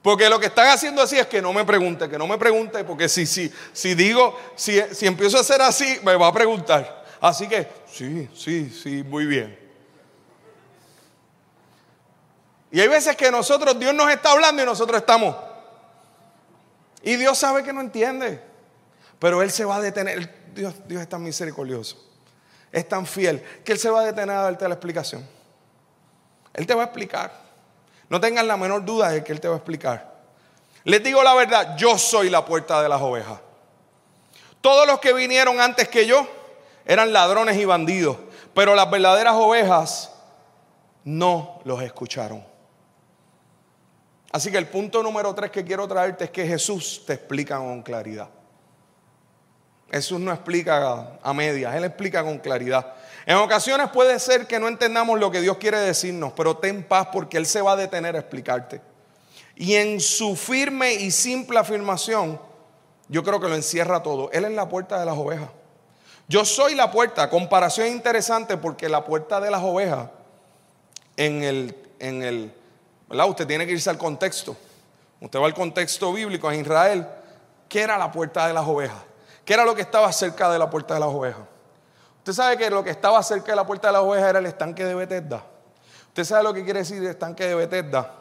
[0.01, 2.83] Porque lo que están haciendo así es que no me pregunte, que no me pregunte,
[2.85, 7.05] porque si, si, si digo, si, si empiezo a hacer así, me va a preguntar.
[7.19, 9.59] Así que, sí, sí, sí, muy bien.
[12.71, 15.35] Y hay veces que nosotros, Dios nos está hablando y nosotros estamos.
[17.03, 18.41] Y Dios sabe que no entiende.
[19.19, 20.51] Pero Él se va a detener.
[20.53, 21.97] Dios, Dios es tan misericordioso.
[22.71, 25.27] Es tan fiel que Él se va a detener a darte la explicación.
[26.53, 27.31] Él te va a explicar.
[28.09, 30.19] No tengan la menor duda de que Él te va a explicar.
[30.83, 33.39] Les digo la verdad, yo soy la puerta de las ovejas.
[34.61, 36.27] Todos los que vinieron antes que yo
[36.85, 38.17] eran ladrones y bandidos,
[38.53, 40.11] pero las verdaderas ovejas
[41.03, 42.43] no los escucharon.
[44.31, 47.81] Así que el punto número tres que quiero traerte es que Jesús te explica con
[47.81, 48.29] claridad.
[49.91, 52.93] Jesús no explica a medias, Él explica con claridad.
[53.25, 57.07] En ocasiones puede ser que no entendamos lo que Dios quiere decirnos, pero ten paz
[57.11, 58.81] porque Él se va a detener a explicarte.
[59.55, 62.39] Y en su firme y simple afirmación,
[63.07, 64.29] yo creo que lo encierra todo.
[64.31, 65.49] Él es la puerta de las ovejas.
[66.27, 67.29] Yo soy la puerta.
[67.29, 70.09] Comparación interesante porque la puerta de las ovejas,
[71.17, 72.53] en el, en el,
[73.09, 74.55] Usted tiene que irse al contexto.
[75.21, 77.07] Usted va al contexto bíblico en Israel.
[77.67, 79.03] ¿Qué era la puerta de las ovejas?
[79.43, 81.41] ¿Qué era lo que estaba cerca de la puerta de las ovejas?
[82.19, 84.45] Usted sabe que lo que estaba cerca de la puerta de la oveja era el
[84.45, 85.43] estanque de Betesda.
[86.07, 88.13] Usted sabe lo que quiere decir el estanque de Betesda.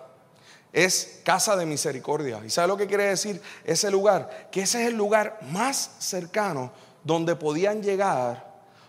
[0.72, 2.40] Es casa de misericordia.
[2.44, 4.48] ¿Y sabe lo que quiere decir ese lugar?
[4.50, 6.72] Que ese es el lugar más cercano
[7.04, 8.48] donde podían llegar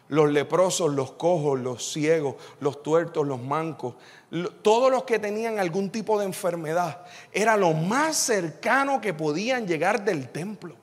[0.10, 3.96] los leprosos, los cojos, los ciegos, los tuertos, los mancos,
[4.62, 7.06] todos los que tenían algún tipo de enfermedad.
[7.32, 10.76] Era lo más cercano que podían llegar del templo.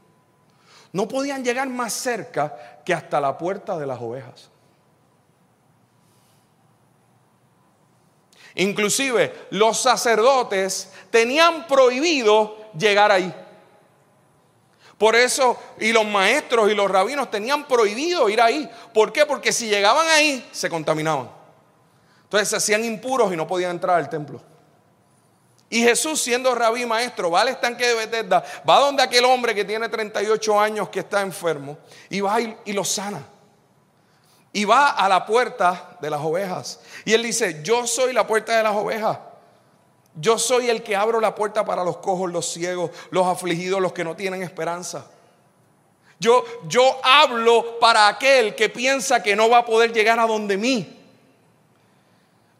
[0.92, 4.50] No podían llegar más cerca que hasta la puerta de las ovejas.
[8.56, 13.32] Inclusive los sacerdotes tenían prohibido llegar ahí.
[14.96, 18.68] Por eso, y los maestros y los rabinos tenían prohibido ir ahí.
[18.94, 19.26] ¿Por qué?
[19.26, 21.35] Porque si llegaban ahí, se contaminaban.
[22.26, 24.42] Entonces se hacían impuros y no podían entrar al templo.
[25.70, 29.64] Y Jesús, siendo rabí maestro, va al estanque de Bethesda, va donde aquel hombre que
[29.64, 31.78] tiene 38 años que está enfermo,
[32.10, 33.24] y va y, y lo sana.
[34.52, 36.80] Y va a la puerta de las ovejas.
[37.04, 39.18] Y él dice, yo soy la puerta de las ovejas.
[40.14, 43.92] Yo soy el que abro la puerta para los cojos, los ciegos, los afligidos, los
[43.92, 45.06] que no tienen esperanza.
[46.18, 50.56] Yo, yo hablo para aquel que piensa que no va a poder llegar a donde
[50.56, 50.95] mí.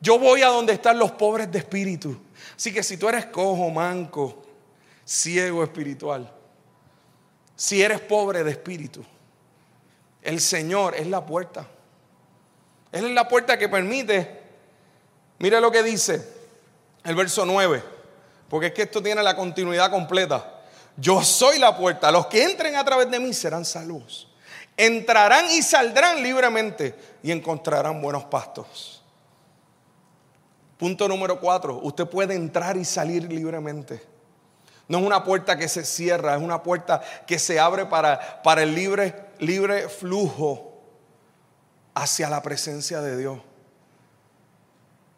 [0.01, 2.17] Yo voy a donde están los pobres de espíritu.
[2.57, 4.43] Así que si tú eres cojo, manco,
[5.05, 6.31] ciego espiritual,
[7.55, 9.05] si eres pobre de espíritu,
[10.23, 11.67] el Señor es la puerta.
[12.93, 14.43] Él es la puerta que permite.
[15.39, 16.37] Mire lo que dice
[17.05, 17.83] el verso 9,
[18.49, 20.63] porque es que esto tiene la continuidad completa.
[20.97, 22.11] Yo soy la puerta.
[22.11, 24.29] Los que entren a través de mí serán salvos.
[24.77, 28.96] Entrarán y saldrán libremente y encontrarán buenos pastos.
[30.79, 31.81] Punto número cuatro.
[31.83, 34.03] Usted puede entrar y salir libremente.
[34.89, 38.63] No es una puerta que se cierra, es una puerta que se abre para, para
[38.63, 40.81] el libre, libre flujo
[41.95, 43.39] hacia la presencia de Dios.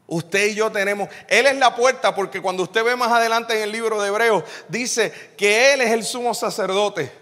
[0.07, 3.65] Usted y yo tenemos, Él es la puerta porque cuando usted ve más adelante en
[3.65, 7.13] el libro de Hebreos, dice que Él es el sumo sacerdote.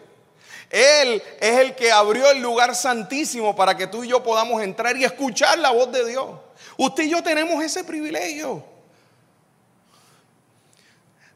[0.70, 4.96] Él es el que abrió el lugar santísimo para que tú y yo podamos entrar
[4.96, 6.28] y escuchar la voz de Dios.
[6.76, 8.64] Usted y yo tenemos ese privilegio.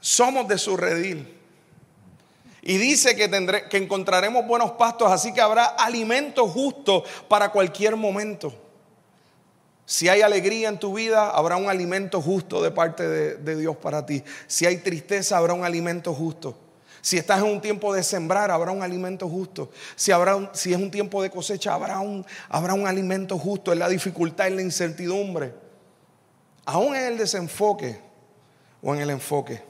[0.01, 1.37] Somos de su redil.
[2.63, 3.29] Y dice que,
[3.71, 8.55] que encontraremos buenos pastos, así que habrá alimento justo para cualquier momento.
[9.91, 14.07] Si hay alegría en tu vida, habrá un alimento justo de parte de, Dios para
[14.07, 14.23] ti.
[14.47, 16.57] Si hay tristeza, habrá un alimento justo.
[17.01, 19.71] Si estás en un tiempo de sembrar, habrá un alimento justo.
[19.97, 23.79] Si, habrá si es un tiempo de cosecha, habrá un, habrá un alimento justo en
[23.79, 25.55] la dificultad, en la incertidumbre.
[26.67, 28.01] Aún en el desenfoque
[28.83, 29.63] o en el enfoque.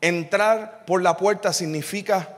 [0.00, 2.36] Entrar por la puerta significa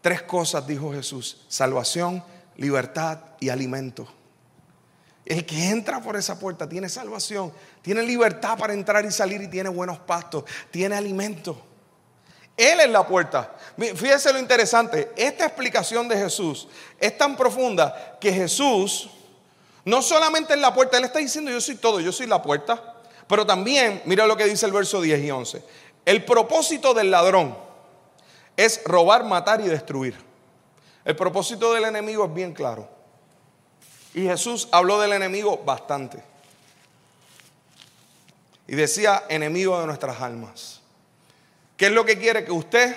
[0.00, 1.44] tres cosas, dijo Jesús.
[1.48, 2.22] Salvación,
[2.56, 4.08] libertad y alimento.
[5.24, 7.52] El que entra por esa puerta tiene salvación,
[7.82, 11.67] tiene libertad para entrar y salir y tiene buenos pastos, tiene alimento.
[12.58, 13.54] Él es la puerta.
[13.76, 16.66] Fíjese lo interesante, esta explicación de Jesús
[16.98, 19.08] es tan profunda que Jesús
[19.84, 22.96] no solamente es la puerta, Él está diciendo yo soy todo, yo soy la puerta,
[23.28, 25.62] pero también, mira lo que dice el verso 10 y 11,
[26.04, 27.56] el propósito del ladrón
[28.56, 30.18] es robar, matar y destruir.
[31.04, 32.88] El propósito del enemigo es bien claro.
[34.14, 36.22] Y Jesús habló del enemigo bastante.
[38.66, 40.77] Y decía enemigo de nuestras almas.
[41.78, 42.44] ¿Qué es lo que quiere?
[42.44, 42.94] Que usted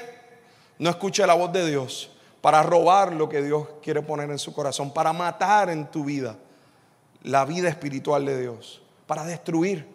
[0.80, 2.10] no escuche la voz de Dios
[2.41, 6.36] para robar lo que Dios quiere poner en su corazón, para matar en tu vida
[7.22, 9.88] la vida espiritual de Dios, para destruir.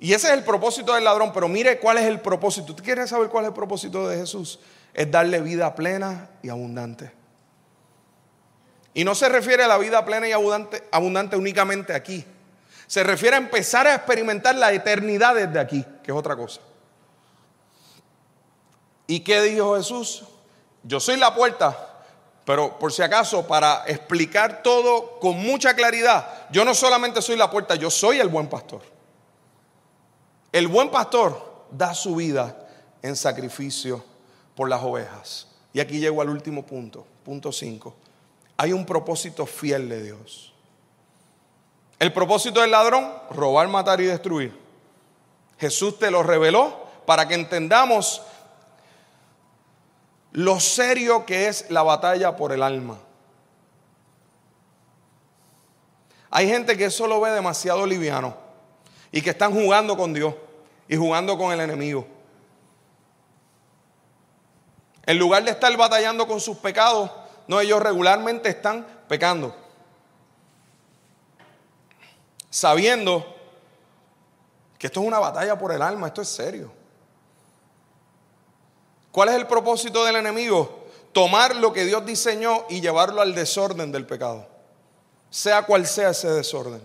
[0.00, 2.72] Y ese es el propósito del ladrón, pero mire cuál es el propósito.
[2.72, 4.58] ¿Usted quiere saber cuál es el propósito de Jesús?
[4.92, 7.12] Es darle vida plena y abundante.
[8.92, 12.24] Y no se refiere a la vida plena y abundante, abundante únicamente aquí.
[12.88, 16.60] Se refiere a empezar a experimentar la eternidad desde aquí, que es otra cosa.
[19.06, 20.24] ¿Y qué dijo Jesús?
[20.82, 22.04] Yo soy la puerta,
[22.44, 27.50] pero por si acaso, para explicar todo con mucha claridad, yo no solamente soy la
[27.50, 28.82] puerta, yo soy el buen pastor.
[30.52, 32.56] El buen pastor da su vida
[33.02, 34.04] en sacrificio
[34.54, 35.48] por las ovejas.
[35.72, 37.94] Y aquí llego al último punto, punto 5
[38.56, 40.52] hay un propósito fiel de Dios.
[41.98, 44.56] El propósito del ladrón, robar, matar y destruir.
[45.58, 48.22] Jesús te lo reveló para que entendamos
[50.34, 52.98] lo serio que es la batalla por el alma.
[56.28, 58.36] Hay gente que eso lo ve demasiado liviano
[59.12, 60.34] y que están jugando con Dios
[60.88, 62.04] y jugando con el enemigo.
[65.06, 67.12] En lugar de estar batallando con sus pecados,
[67.46, 69.54] no, ellos regularmente están pecando.
[72.50, 73.36] Sabiendo
[74.78, 76.83] que esto es una batalla por el alma, esto es serio.
[79.14, 80.86] ¿Cuál es el propósito del enemigo?
[81.12, 84.44] Tomar lo que Dios diseñó y llevarlo al desorden del pecado.
[85.30, 86.82] Sea cual sea ese desorden.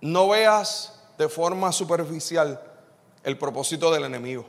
[0.00, 2.58] No veas de forma superficial
[3.22, 4.46] el propósito del enemigo.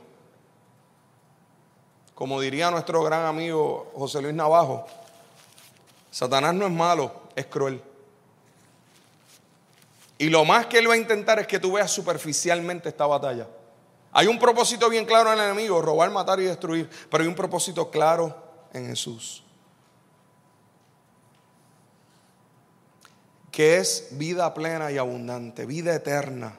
[2.14, 4.86] Como diría nuestro gran amigo José Luis Navajo,
[6.10, 7.82] Satanás no es malo, es cruel.
[10.16, 13.46] Y lo más que él va a intentar es que tú veas superficialmente esta batalla.
[14.12, 17.34] Hay un propósito bien claro en el enemigo, robar, matar y destruir, pero hay un
[17.34, 18.36] propósito claro
[18.72, 19.44] en Jesús.
[23.50, 26.56] Que es vida plena y abundante, vida eterna.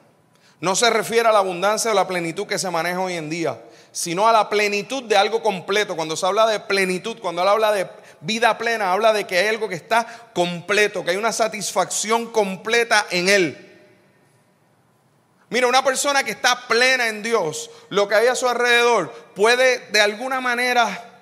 [0.60, 3.60] No se refiere a la abundancia o la plenitud que se maneja hoy en día
[3.92, 5.94] sino a la plenitud de algo completo.
[5.94, 7.86] Cuando se habla de plenitud, cuando él habla de
[8.22, 13.06] vida plena, habla de que hay algo que está completo, que hay una satisfacción completa
[13.10, 13.71] en él.
[15.52, 19.80] Mira, una persona que está plena en Dios, lo que hay a su alrededor puede
[19.90, 21.20] de alguna manera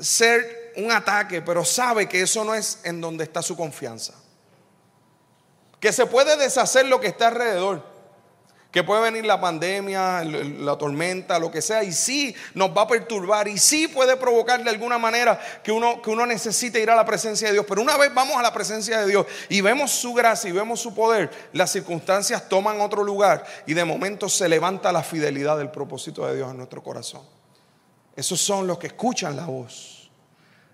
[0.00, 4.14] ser un ataque, pero sabe que eso no es en donde está su confianza.
[5.80, 7.84] Que se puede deshacer lo que está alrededor.
[8.70, 12.86] Que puede venir la pandemia, la tormenta, lo que sea, y sí nos va a
[12.86, 16.94] perturbar, y sí puede provocar de alguna manera que uno, que uno necesite ir a
[16.94, 17.66] la presencia de Dios.
[17.68, 20.80] Pero una vez vamos a la presencia de Dios y vemos su gracia y vemos
[20.80, 25.70] su poder, las circunstancias toman otro lugar y de momento se levanta la fidelidad del
[25.70, 27.22] propósito de Dios en nuestro corazón.
[28.14, 30.10] Esos son los que escuchan la voz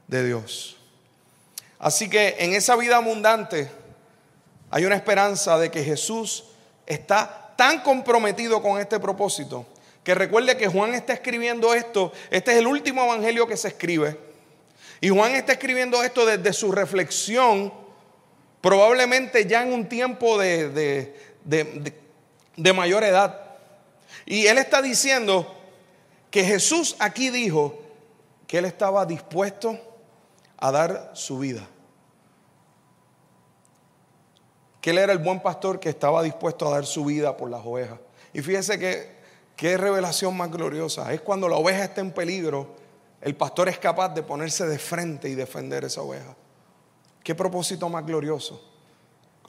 [0.06, 0.76] de Dios.
[1.78, 3.70] Así que en esa vida abundante
[4.70, 6.44] hay una esperanza de que Jesús
[6.86, 9.66] está tan comprometido con este propósito
[10.04, 14.16] que recuerde que Juan está escribiendo esto, este es el último evangelio que se escribe,
[15.00, 17.72] y Juan está escribiendo esto desde su reflexión,
[18.60, 21.12] probablemente ya en un tiempo de,
[21.44, 23.40] de mayor edad.
[24.24, 25.54] Y él está diciendo
[26.30, 27.78] que Jesús aquí dijo
[28.46, 29.78] que él estaba dispuesto
[30.56, 31.68] a dar su vida
[34.86, 37.60] que él era el buen pastor que estaba dispuesto a dar su vida por las
[37.66, 37.98] ovejas.
[38.32, 39.16] Y fíjese que
[39.56, 41.12] qué revelación más gloriosa.
[41.12, 42.76] Es cuando la oveja está en peligro,
[43.20, 46.36] el pastor es capaz de ponerse de frente y defender esa oveja.
[47.24, 48.62] Qué propósito más glorioso.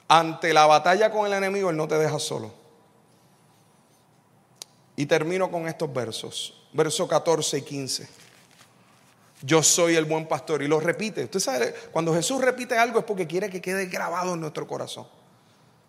[0.08, 2.52] Ante la batalla con el enemigo, él no te deja solo.
[4.96, 8.08] Y termino con estos versos, versos 14 y 15.
[9.42, 10.64] Yo soy el buen pastor.
[10.64, 11.22] Y lo repite.
[11.22, 15.06] Usted sabe, cuando Jesús repite algo es porque quiere que quede grabado en nuestro corazón.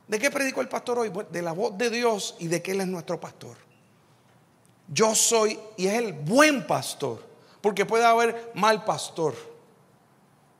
[0.10, 1.12] ¿De qué predicó el pastor hoy?
[1.30, 3.55] De la voz de Dios y de que Él es nuestro pastor.
[4.88, 7.24] Yo soy y es el buen pastor,
[7.62, 9.36] porque puede haber mal pastor.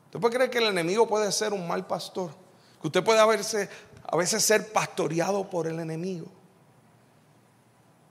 [0.06, 2.30] ¿Usted puede creer que el enemigo puede ser un mal pastor?
[2.80, 3.68] Que usted puede haberse,
[4.06, 6.28] a veces ser pastoreado por el enemigo.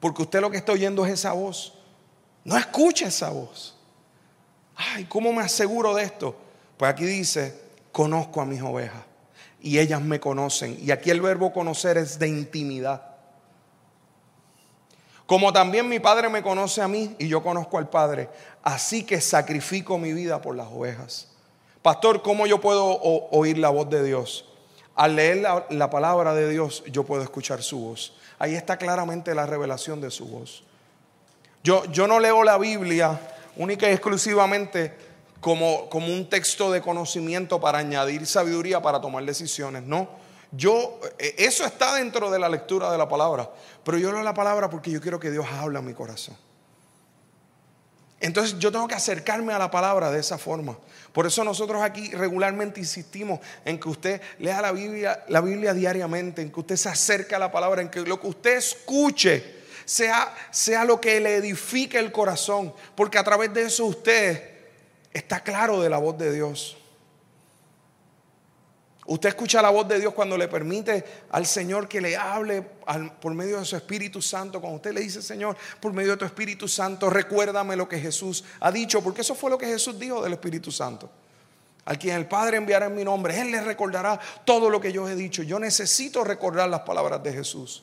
[0.02, 1.74] Porque usted lo que está oyendo es esa voz.
[2.44, 3.78] No escucha esa voz.
[4.76, 6.36] Ay, ¿cómo me aseguro de esto?
[6.76, 7.58] Pues aquí dice,
[7.94, 9.09] conozco a mis ovejas
[9.62, 10.78] y ellas me conocen.
[10.82, 13.03] Y aquí el verbo conocer es de intimidad.
[15.26, 18.30] Como también mi Padre me conoce a mí y yo conozco al Padre,
[18.64, 21.28] así que sacrifico mi vida por las ovejas.
[21.82, 22.99] Pastor, ¿cómo yo puedo
[23.32, 24.45] oír la voz de Dios?
[24.95, 28.14] Al leer la, la, palabra de Dios, yo puedo escuchar su voz.
[28.38, 30.64] Ahí está claramente la revelación de su voz.
[31.64, 33.20] Yo, yo no leo la Biblia
[33.55, 35.09] única y exclusivamente
[35.42, 39.84] como, un texto de conocimiento para añadir sabiduría para tomar decisiones.
[39.84, 40.10] No,
[40.52, 43.50] yo, eh, eso está dentro de la lectura de la palabra,
[43.84, 46.36] pero yo leo la palabra porque yo quiero que Dios hable a mi corazón.
[48.22, 50.78] Entonces yo tengo que acercarme a la palabra de esa forma.
[51.14, 56.42] Por eso nosotros aquí regularmente insistimos en que usted lea la Biblia, la Biblia diariamente,
[56.42, 60.36] en que usted se acerque a la palabra, en que lo que usted escuche sea,
[60.52, 64.59] sea lo que le edifique el corazón, porque a través de eso usted
[65.14, 66.78] está claro de la voz de Dios.
[69.10, 73.34] Usted escucha la voz de Dios cuando le permite al Señor que le hable por
[73.34, 74.62] medio de su Espíritu Santo.
[74.62, 78.43] Cuando usted le dice, Señor, por medio de tu Espíritu Santo, recuérdame lo que Jesús
[78.60, 81.10] ha dicho, porque eso fue lo que Jesús dijo del Espíritu Santo.
[81.86, 85.10] Al quien el Padre enviará en mi nombre, Él le recordará todo lo que yo
[85.10, 85.41] he dicho.
[85.41, 87.82] Yo necesito recordar las palabras de Jesús.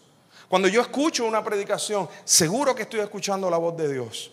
[0.49, 4.31] Cuando yo escucho una predicación, seguro que estoy escuchando la voz de Dios.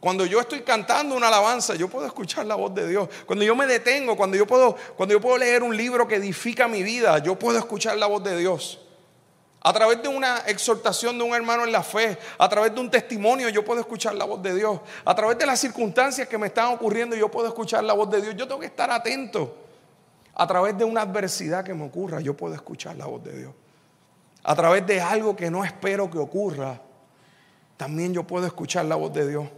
[0.00, 3.08] Cuando yo estoy cantando una alabanza, yo puedo escuchar la voz de Dios.
[3.26, 6.68] Cuando yo me detengo, cuando yo puedo, cuando yo puedo leer un libro que edifica
[6.68, 8.80] mi vida, yo puedo escuchar la voz de Dios.
[9.60, 12.88] A través de una exhortación de un hermano en la fe, a través de un
[12.88, 14.80] testimonio, yo puedo escuchar la voz de Dios.
[15.04, 18.22] A través de las circunstancias que me están ocurriendo, yo puedo escuchar la voz de
[18.22, 18.36] Dios.
[18.36, 19.52] Yo tengo que estar atento.
[20.32, 23.52] A través de una adversidad que me ocurra, yo puedo escuchar la voz de Dios.
[24.44, 26.80] A través de algo que no espero que ocurra,
[27.76, 29.48] también yo puedo escuchar la voz de Dios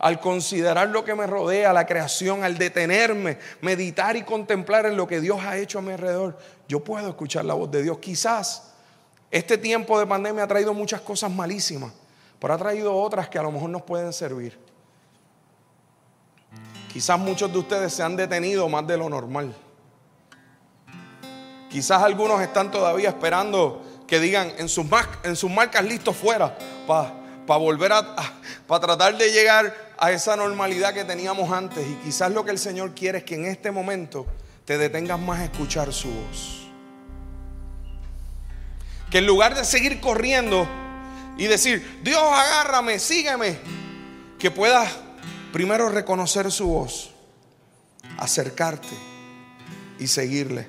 [0.00, 5.06] al considerar lo que me rodea, la creación, al detenerme, meditar y contemplar en lo
[5.06, 7.98] que Dios ha hecho a mi alrededor, yo puedo escuchar la voz de Dios.
[7.98, 8.72] Quizás
[9.30, 11.92] este tiempo de pandemia ha traído muchas cosas malísimas,
[12.40, 14.58] pero ha traído otras que a lo mejor nos pueden servir.
[16.90, 19.54] Quizás muchos de ustedes se han detenido más de lo normal.
[21.70, 24.86] Quizás algunos están todavía esperando que digan en sus,
[25.50, 28.16] marcas listos fuera para volver a,
[28.66, 31.86] tratar de llegar a esa normalidad que teníamos antes.
[31.86, 34.26] Y quizás lo que el Señor quiere es que en este momento
[34.64, 36.66] te detengas más a escuchar su voz.
[39.10, 40.66] Que en lugar de seguir corriendo
[41.36, 43.58] y decir, Dios agárrame, sígueme,
[44.38, 44.90] que puedas
[45.52, 47.10] primero reconocer su voz,
[48.18, 48.88] acercarte
[49.98, 50.68] y seguirle.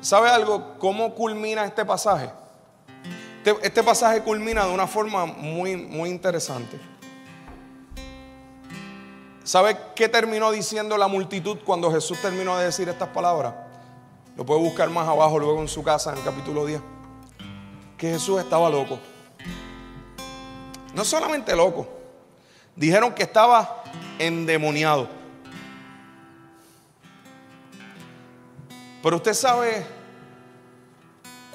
[0.00, 0.78] ¿Sabe algo?
[0.78, 2.30] ¿Cómo culmina este pasaje?
[3.46, 6.80] Este, este, pasaje culmina de una forma muy, muy interesante.
[9.44, 13.54] ¿Sabe qué terminó diciendo la multitud cuando Jesús terminó de decir estas palabras?
[14.36, 16.80] Lo puede buscar más abajo luego en su casa en el capítulo 10.
[17.96, 18.98] Que Jesús estaba loco.
[20.92, 21.86] No solamente loco.
[22.74, 23.84] Dijeron que estaba
[24.18, 25.08] endemoniado.
[29.04, 29.86] Pero usted sabe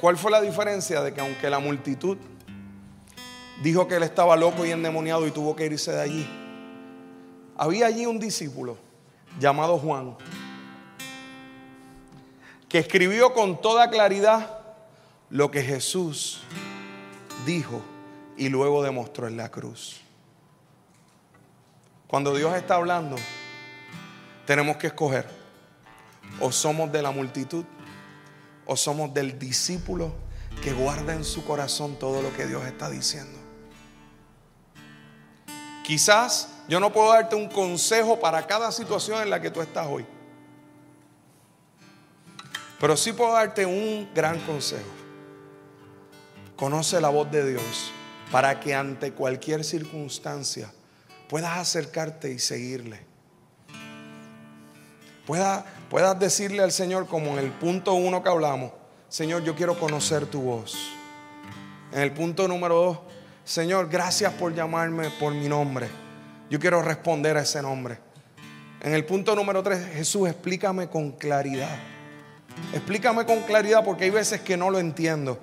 [0.01, 2.17] cuál fue la diferencia de que aunque la multitud
[3.61, 6.27] dijo que él estaba loco y endemoniado y tuvo que irse de allí,
[7.55, 8.77] había allí un discípulo
[9.39, 10.17] llamado Juan
[12.67, 14.59] que escribió con toda claridad
[15.29, 16.41] lo que Jesús
[17.45, 17.81] dijo
[18.37, 20.01] y luego demostró en la cruz.
[22.07, 23.17] Cuando Dios está hablando,
[24.45, 25.27] tenemos que escoger.
[26.39, 27.65] O somos de la multitud
[28.65, 30.13] o somos del discípulo
[30.63, 33.39] que guarda en su corazón todo lo que Dios está diciendo.
[35.83, 39.87] Quizás yo no puedo darte un consejo para cada situación en la que tú estás
[39.87, 40.05] hoy.
[42.79, 44.89] Pero sí puedo darte un gran consejo.
[46.55, 47.91] Conoce la voz de Dios
[48.31, 50.71] para que ante cualquier circunstancia
[51.27, 53.05] puedas acercarte y seguirle.
[55.25, 58.71] Puedas, puedas decirle al Señor como en el punto uno que hablamos,
[59.09, 60.89] Señor, yo quiero conocer tu voz.
[61.91, 62.99] En el punto número dos,
[63.43, 65.89] Señor, gracias por llamarme por mi nombre.
[66.49, 67.99] Yo quiero responder a ese nombre.
[68.79, 71.77] En el punto número tres, Jesús, explícame con claridad.
[72.73, 75.39] Explícame con claridad porque hay veces que no lo entiendo.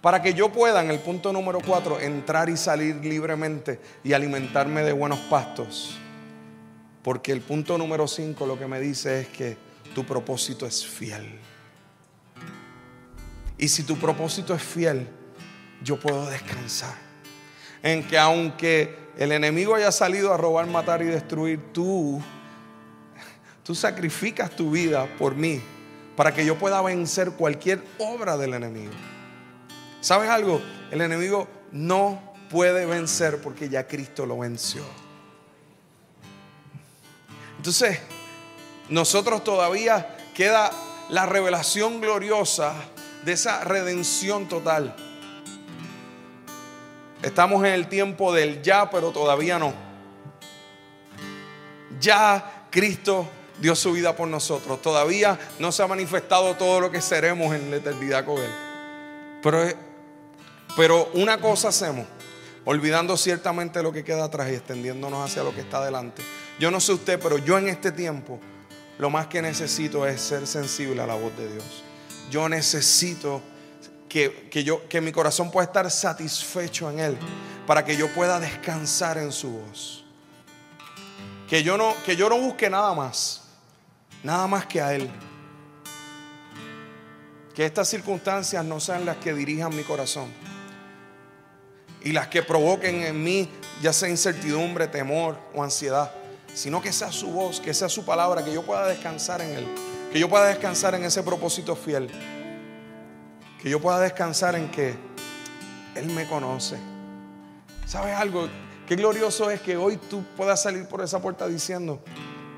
[0.00, 4.82] Para que yo pueda, en el punto número cuatro, entrar y salir libremente y alimentarme
[4.84, 5.98] de buenos pastos.
[7.02, 9.56] Porque el punto número cinco lo que me dice es que
[9.94, 11.38] tu propósito es fiel.
[13.56, 15.06] Y si tu propósito es fiel,
[15.82, 16.94] yo puedo descansar.
[17.82, 22.22] En que aunque el enemigo haya salido a robar, matar y destruir, tú,
[23.62, 25.60] tú sacrificas tu vida por mí
[26.16, 28.92] para que yo pueda vencer cualquier obra del enemigo.
[30.00, 30.60] ¿Sabes algo?
[30.90, 34.82] El enemigo no puede vencer porque ya Cristo lo venció.
[37.60, 37.98] Entonces,
[38.88, 40.70] nosotros todavía queda
[41.10, 42.72] la revelación gloriosa
[43.22, 44.96] de esa redención total.
[47.20, 49.74] Estamos en el tiempo del ya, pero todavía no.
[52.00, 54.80] Ya Cristo dio su vida por nosotros.
[54.80, 58.54] Todavía no se ha manifestado todo lo que seremos en la eternidad con Él.
[59.42, 59.68] Pero
[60.74, 62.06] pero una cosa hacemos,
[62.64, 66.22] olvidando ciertamente lo que queda atrás y extendiéndonos hacia lo que está adelante.
[66.60, 68.38] Yo no sé usted, pero yo en este tiempo
[68.98, 71.82] lo más que necesito es ser sensible a la voz de Dios.
[72.30, 73.40] Yo necesito
[74.10, 77.16] que, yo, que mi corazón pueda estar satisfecho en Él
[77.66, 80.04] para que yo pueda descansar en su voz.
[81.48, 83.40] Que yo no, que yo no busque nada más,
[84.22, 85.10] nada más que a Él.
[87.54, 90.28] Que estas circunstancias no sean las que dirijan mi corazón
[92.02, 93.48] y las que provoquen en mí
[93.80, 96.19] ya sea incertidumbre, temor o ansiedad,
[96.54, 99.66] sino que sea su voz, que sea su palabra, que yo pueda descansar en Él,
[100.12, 102.10] que yo pueda descansar en ese propósito fiel,
[103.60, 104.94] que yo pueda descansar en que
[105.94, 106.76] Él me conoce.
[107.86, 108.48] ¿Sabes algo?
[108.86, 112.02] Qué glorioso es que hoy tú puedas salir por esa puerta diciendo,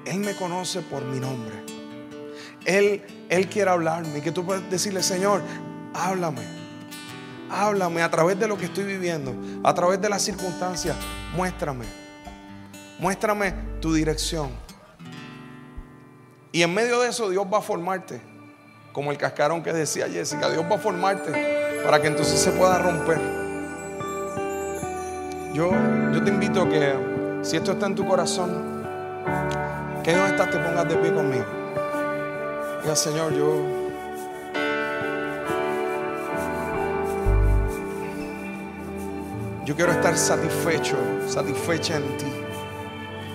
[0.06, 1.54] Él me conoce por mi nombre.
[2.64, 5.42] Él, Él quiere hablarme y que tú puedas decirle, Señor,
[5.94, 6.62] háblame
[7.52, 10.96] háblame a través de lo que estoy viviendo, a través de las circunstancias,
[11.36, 11.84] muéstrame.
[13.02, 14.48] Muéstrame tu dirección.
[16.52, 18.22] Y en medio de eso Dios va a formarte,
[18.92, 22.78] como el cascarón que decía Jessica, Dios va a formarte para que entonces se pueda
[22.78, 23.18] romper.
[25.52, 25.72] Yo,
[26.12, 28.84] yo te invito a que si esto está en tu corazón,
[30.04, 31.46] que no estás te pongas de pie conmigo.
[32.84, 33.82] Diga, Señor, yo
[39.64, 40.96] Yo quiero estar satisfecho,
[41.26, 42.51] satisfecha en ti.